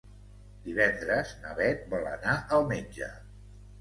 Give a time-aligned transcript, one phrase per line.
[0.69, 3.11] Divendres na Bet vol anar al metge.